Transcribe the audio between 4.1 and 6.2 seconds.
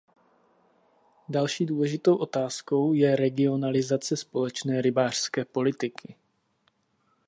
společné rybářské politiky.